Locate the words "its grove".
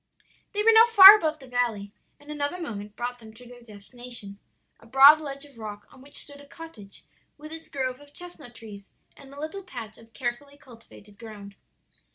7.51-7.99